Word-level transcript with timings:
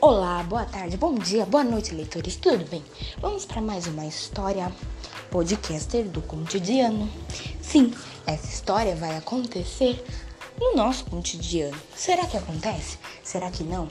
Olá, 0.00 0.44
boa 0.44 0.64
tarde, 0.64 0.96
bom 0.96 1.12
dia, 1.16 1.44
boa 1.44 1.64
noite, 1.64 1.92
leitores, 1.92 2.36
tudo 2.36 2.64
bem? 2.70 2.84
Vamos 3.20 3.44
para 3.44 3.60
mais 3.60 3.88
uma 3.88 4.06
história 4.06 4.72
podcaster 5.28 6.04
do 6.04 6.22
cotidiano. 6.22 7.10
Sim, 7.60 7.92
essa 8.24 8.46
história 8.46 8.94
vai 8.94 9.16
acontecer 9.16 10.00
no 10.60 10.76
nosso 10.76 11.04
cotidiano. 11.06 11.76
Será 11.96 12.24
que 12.26 12.36
acontece? 12.36 12.96
Será 13.24 13.50
que 13.50 13.64
não? 13.64 13.88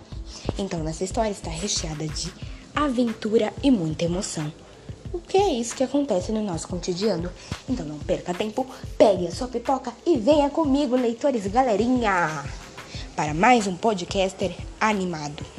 Então, 0.57 0.79
nessa 0.79 1.04
história 1.04 1.29
está 1.29 1.51
recheada 1.51 2.07
de 2.07 2.31
aventura 2.73 3.53
e 3.61 3.69
muita 3.69 4.05
emoção. 4.05 4.49
O 5.11 5.19
que 5.19 5.35
é 5.35 5.55
isso 5.55 5.75
que 5.75 5.83
acontece 5.83 6.31
no 6.31 6.41
nosso 6.41 6.69
cotidiano? 6.69 7.29
Então 7.67 7.85
não 7.85 7.99
perca 7.99 8.33
tempo, 8.33 8.65
pegue 8.97 9.27
a 9.27 9.31
sua 9.31 9.49
pipoca 9.49 9.91
e 10.05 10.17
venha 10.17 10.49
comigo, 10.49 10.95
leitores 10.95 11.47
galerinha, 11.47 12.45
para 13.13 13.33
mais 13.33 13.68
um 13.68 13.75
podcaster 13.75 14.55
animado. 14.79 15.57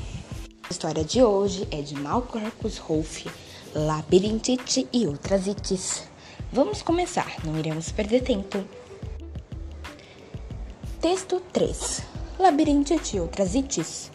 A 0.69 0.71
história 0.71 1.03
de 1.03 1.23
hoje 1.25 1.67
é 1.71 1.81
de 1.81 1.95
Malcolmus 1.95 2.77
Rolf, 2.77 3.25
Labirintite 3.75 4.87
e 4.93 5.07
outras 5.07 5.47
ites. 5.47 6.03
Vamos 6.53 6.83
começar, 6.83 7.37
não 7.43 7.59
iremos 7.59 7.91
perder 7.91 8.23
tempo. 8.23 8.63
Texto 11.01 11.41
3 11.55 12.03
Labirintite 12.39 13.17
e 13.17 13.21
outras 13.21 13.55
ites. 13.55 14.11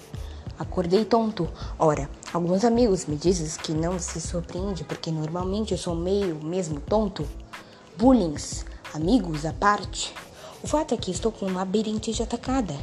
Acordei 0.60 1.04
tonto. 1.04 1.50
Ora, 1.80 2.08
alguns 2.32 2.64
amigos 2.64 3.08
me 3.08 3.16
dizem 3.16 3.48
que 3.64 3.72
não 3.72 3.98
se 3.98 4.22
surpreende 4.22 4.84
porque 4.84 5.10
normalmente 5.10 5.72
eu 5.72 5.78
sou 5.80 5.96
meio 5.96 6.36
mesmo 6.36 6.80
tonto. 6.80 7.28
Bullying, 7.98 8.36
amigos 8.94 9.44
à 9.44 9.54
parte. 9.54 10.14
O 10.64 10.68
fato 10.68 10.94
é 10.94 10.98
que 10.98 11.12
estou 11.12 11.30
com 11.30 11.48
um 11.48 11.54
labirintite 11.54 12.24
atacada. 12.24 12.74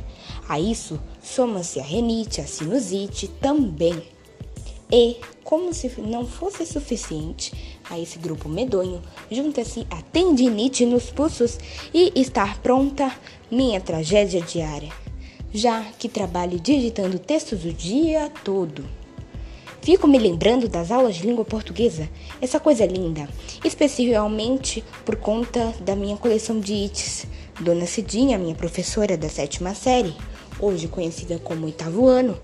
A 0.47 0.61
isso 0.61 1.01
soma-se 1.23 1.81
a 1.81 1.83
renite, 1.83 2.43
a 2.43 2.47
sinusite 2.47 3.27
também. 3.41 4.03
E, 4.93 5.17
como 5.43 5.73
se 5.73 5.89
não 5.99 6.27
fosse 6.27 6.67
suficiente 6.67 7.81
a 7.89 7.99
esse 7.99 8.19
grupo 8.19 8.51
medonho, 8.51 9.01
junta-se 9.31 9.87
a 9.91 10.03
tendinite 10.03 10.85
nos 10.85 11.11
pulsos 11.11 11.59
e 11.95 12.13
estar 12.15 12.59
pronta 12.59 13.11
minha 13.51 13.81
tragédia 13.81 14.43
diária, 14.43 14.93
já 15.53 15.83
que 15.99 16.09
trabalho 16.09 16.61
digitando 16.61 17.19
textos 17.19 17.65
o 17.65 17.73
dia 17.73 18.31
todo. 18.45 18.85
Fico 19.81 20.07
me 20.07 20.19
lembrando 20.19 20.69
das 20.69 20.91
aulas 20.91 21.17
de 21.17 21.27
língua 21.27 21.45
portuguesa, 21.45 22.07
essa 22.43 22.61
coisa 22.61 22.85
linda, 22.85 23.27
especialmente 23.65 24.85
por 25.07 25.17
conta 25.17 25.73
da 25.81 25.97
minha 25.97 26.19
coleção 26.19 26.61
de 26.61 26.75
ites 26.75 27.27
Dona 27.61 27.87
Cidinha, 27.87 28.39
minha 28.39 28.55
professora 28.55 29.19
da 29.19 29.29
sétima 29.29 29.75
série, 29.75 30.17
hoje 30.59 30.89
conhecida 30.89 31.39
como 31.39 31.67
oitavo 31.67 32.09
ano, 32.09 32.41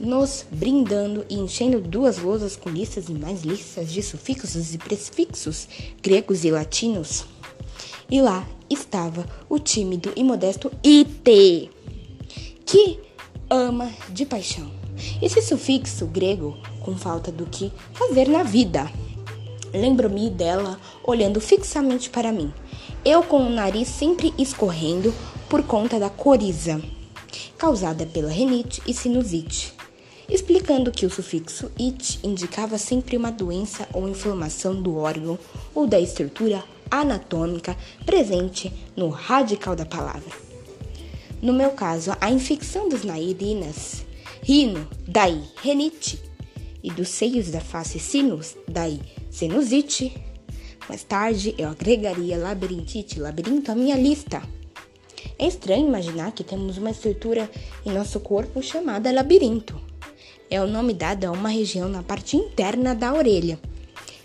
nos 0.00 0.46
brindando 0.50 1.26
e 1.28 1.34
enchendo 1.34 1.78
duas 1.82 2.16
lousas 2.16 2.56
com 2.56 2.70
listas 2.70 3.10
e 3.10 3.12
mais 3.12 3.42
listas 3.42 3.92
de 3.92 4.02
sufixos 4.02 4.72
e 4.74 4.78
prefixos 4.78 5.68
gregos 6.02 6.44
e 6.44 6.50
latinos. 6.50 7.26
E 8.10 8.22
lá 8.22 8.48
estava 8.70 9.26
o 9.50 9.58
tímido 9.58 10.10
e 10.16 10.24
modesto 10.24 10.72
IT, 10.82 11.70
que 12.64 13.00
ama 13.50 13.92
de 14.08 14.24
paixão. 14.24 14.70
Esse 15.20 15.42
sufixo 15.42 16.06
grego 16.06 16.56
com 16.80 16.96
falta 16.96 17.30
do 17.30 17.44
que 17.44 17.70
fazer 17.92 18.28
na 18.28 18.42
vida. 18.42 18.90
Lembro-me 19.74 20.30
dela 20.30 20.80
olhando 21.04 21.38
fixamente 21.38 22.08
para 22.08 22.32
mim 22.32 22.50
eu 23.04 23.22
com 23.22 23.44
o 23.44 23.50
nariz 23.50 23.88
sempre 23.88 24.32
escorrendo 24.38 25.12
por 25.48 25.64
conta 25.64 25.98
da 25.98 26.08
coriza, 26.08 26.80
causada 27.58 28.06
pela 28.06 28.30
renite 28.30 28.80
e 28.86 28.94
sinusite, 28.94 29.74
explicando 30.28 30.92
que 30.92 31.04
o 31.04 31.10
sufixo 31.10 31.70
it 31.78 32.20
indicava 32.22 32.78
sempre 32.78 33.16
uma 33.16 33.32
doença 33.32 33.88
ou 33.92 34.08
inflamação 34.08 34.80
do 34.80 34.96
órgão 34.96 35.38
ou 35.74 35.86
da 35.86 35.98
estrutura 35.98 36.62
anatômica 36.88 37.76
presente 38.06 38.72
no 38.96 39.08
radical 39.08 39.74
da 39.74 39.84
palavra. 39.84 40.32
No 41.40 41.52
meu 41.52 41.70
caso, 41.70 42.12
a 42.20 42.30
infecção 42.30 42.88
das 42.88 43.02
narinas, 43.02 44.06
rino, 44.42 44.86
daí 45.08 45.42
renite, 45.60 46.22
e 46.84 46.90
dos 46.90 47.08
seios 47.08 47.50
da 47.50 47.60
face 47.60 47.98
sinus, 47.98 48.56
daí 48.68 49.00
sinusite, 49.28 50.12
mais 50.88 51.04
tarde, 51.04 51.54
eu 51.56 51.68
agregaria 51.68 52.36
labirintite, 52.36 53.20
labirinto 53.20 53.70
à 53.70 53.74
minha 53.74 53.96
lista. 53.96 54.42
É 55.38 55.46
estranho 55.46 55.86
imaginar 55.86 56.32
que 56.32 56.44
temos 56.44 56.76
uma 56.78 56.90
estrutura 56.90 57.50
em 57.84 57.92
nosso 57.92 58.20
corpo 58.20 58.62
chamada 58.62 59.12
labirinto. 59.12 59.80
É 60.50 60.60
o 60.60 60.66
nome 60.66 60.92
dado 60.92 61.24
a 61.24 61.30
uma 61.30 61.48
região 61.48 61.88
na 61.88 62.02
parte 62.02 62.36
interna 62.36 62.94
da 62.94 63.14
orelha. 63.14 63.58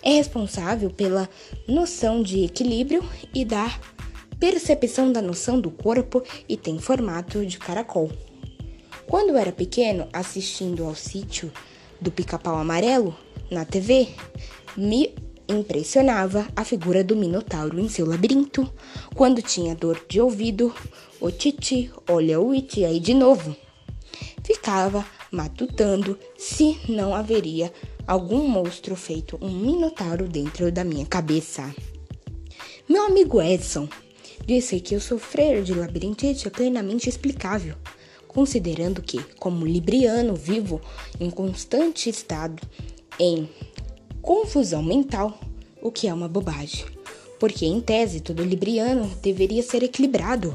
É 0.04 0.12
responsável 0.12 0.90
pela 0.90 1.30
noção 1.68 2.22
de 2.22 2.44
equilíbrio 2.44 3.04
e 3.34 3.46
da 3.46 3.80
percepção 4.40 5.12
da 5.12 5.22
noção 5.22 5.60
do 5.60 5.72
corpo 5.72 6.24
e 6.48 6.58
tem 6.58 6.80
formato 6.80 7.46
de 7.46 7.58
caracol. 7.58 8.12
Quando 9.08 9.30
eu 9.30 9.38
era 9.38 9.52
pequeno, 9.52 10.08
assistindo 10.12 10.84
ao 10.84 10.96
sítio 10.96 11.52
do 12.00 12.12
pica-pau 12.12 12.58
amarelo 12.58 13.16
na 13.50 13.64
TV, 13.64 14.10
me 14.76 15.16
Impressionava 15.50 16.48
a 16.56 16.66
figura 16.66 17.04
do 17.04 17.16
Minotauro 17.16 17.80
em 17.80 17.88
seu 17.88 18.06
labirinto. 18.06 18.70
Quando 19.16 19.42
tinha 19.42 19.76
dor 19.76 20.06
de 20.10 20.20
ouvido, 20.20 20.74
o 21.22 21.32
Titi, 21.32 21.90
olha 22.10 22.40
o 22.40 22.54
Iti 22.54 22.84
aí 22.84 23.00
de 23.00 23.14
novo. 23.14 23.56
Ficava 24.44 25.06
matutando 25.32 26.20
se 26.38 26.78
não 26.90 27.16
haveria 27.16 27.72
algum 28.06 28.48
monstro 28.48 28.96
feito 28.96 29.38
um 29.42 29.50
Minotauro 29.50 30.28
dentro 30.28 30.72
da 30.72 30.84
minha 30.84 31.06
cabeça. 31.06 31.74
Meu 32.88 33.06
amigo 33.06 33.42
Edson 33.42 33.88
disse 34.46 34.80
que 34.80 34.96
o 34.96 35.02
sofrer 35.02 35.64
de 35.64 35.74
labirintite 35.74 36.48
é 36.48 36.52
plenamente 36.52 37.10
explicável, 37.10 37.76
considerando 38.28 39.02
que, 39.02 39.22
como 39.40 39.66
libriano 39.66 40.36
vivo 40.36 40.82
em 41.20 41.30
constante 41.30 42.10
estado 42.10 42.62
em 43.20 43.50
confusão 44.28 44.84
mental, 44.84 45.40
o 45.82 45.90
que 45.90 46.06
é 46.06 46.14
uma 46.14 46.28
bobagem, 46.28 46.84
porque 47.40 47.66
em 47.66 47.80
tese 47.80 48.20
todo 48.20 48.44
libriano 48.44 49.08
deveria 49.22 49.64
ser 49.64 49.84
equilibrado. 49.84 50.54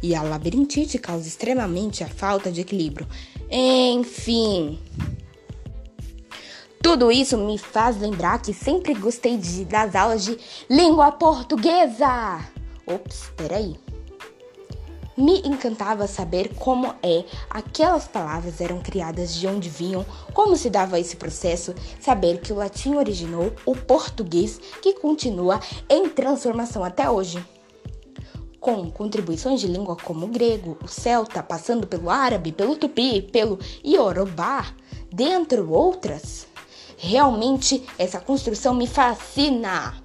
E 0.00 0.14
a 0.14 0.22
labirintite 0.22 1.00
causa 1.00 1.26
extremamente 1.26 2.04
a 2.04 2.08
falta 2.08 2.50
de 2.50 2.60
equilíbrio. 2.60 3.08
Enfim. 3.50 4.78
Tudo 6.80 7.10
isso 7.10 7.36
me 7.36 7.58
faz 7.58 8.00
lembrar 8.00 8.40
que 8.40 8.54
sempre 8.54 8.94
gostei 8.94 9.36
de, 9.36 9.64
das 9.64 9.96
aulas 9.96 10.24
de 10.24 10.38
língua 10.70 11.10
portuguesa. 11.10 12.40
Ops, 12.86 13.32
peraí. 13.36 13.76
Me 15.22 15.38
encantava 15.44 16.08
saber 16.08 16.52
como 16.56 16.96
é 17.00 17.24
aquelas 17.48 18.08
palavras 18.08 18.60
eram 18.60 18.80
criadas, 18.80 19.32
de 19.32 19.46
onde 19.46 19.68
vinham, 19.68 20.04
como 20.34 20.56
se 20.56 20.68
dava 20.68 20.98
esse 20.98 21.14
processo, 21.14 21.76
saber 22.00 22.40
que 22.40 22.52
o 22.52 22.56
latim 22.56 22.96
originou 22.96 23.52
o 23.64 23.76
português 23.76 24.58
que 24.82 24.94
continua 24.94 25.60
em 25.88 26.08
transformação 26.08 26.82
até 26.82 27.08
hoje. 27.08 27.40
Com 28.58 28.90
contribuições 28.90 29.60
de 29.60 29.68
língua 29.68 29.94
como 29.94 30.26
o 30.26 30.28
grego, 30.28 30.76
o 30.82 30.88
celta, 30.88 31.40
passando 31.40 31.86
pelo 31.86 32.10
árabe, 32.10 32.50
pelo 32.50 32.74
tupi, 32.74 33.22
pelo 33.22 33.60
iorubá, 33.84 34.74
dentre 35.08 35.60
outras. 35.60 36.48
Realmente 36.98 37.84
essa 37.96 38.18
construção 38.18 38.74
me 38.74 38.88
fascina. 38.88 40.01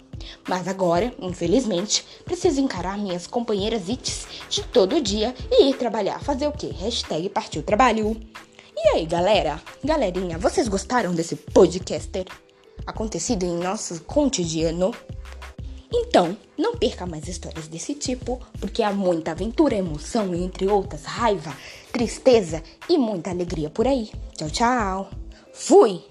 Mas 0.48 0.68
agora, 0.68 1.14
infelizmente, 1.20 2.06
preciso 2.26 2.62
encarar 2.62 2.98
minhas 2.98 3.28
companheiras 3.28 3.90
ites 3.90 4.28
de 4.50 4.64
todo 4.64 5.02
dia 5.02 5.36
e 5.52 5.70
ir 5.70 5.78
trabalhar. 5.78 6.20
Fazer 6.22 6.47
o 6.47 6.52
quê? 6.52 6.68
Hashtag 6.68 7.29
partiu 7.29 7.64
trabalho. 7.64 8.16
E 8.76 8.90
aí, 8.90 9.06
galera? 9.06 9.62
Galerinha, 9.84 10.38
vocês 10.38 10.68
gostaram 10.68 11.14
desse 11.14 11.35
podcaster 11.35 12.26
acontecido 12.85 13.44
em 13.44 13.58
nosso 13.58 14.02
cotidiano? 14.03 14.94
Então, 15.91 16.38
não 16.58 16.76
perca 16.76 17.06
mais 17.06 17.28
histórias 17.28 17.68
desse 17.68 17.96
tipo, 17.96 18.40
porque 18.59 18.84
há 18.84 18.91
muita 18.91 19.32
aventura, 19.32 19.76
emoção 19.76 20.35
e, 20.35 20.44
entre 20.44 20.68
outras, 20.68 21.03
raiva, 21.06 21.56
tristeza 21.91 22.62
e 22.90 22.97
muita 22.97 23.30
alegria 23.30 23.70
por 23.70 23.88
aí. 23.88 24.12
Tchau, 24.35 24.50
tchau. 24.50 25.09
Fui! 25.53 26.03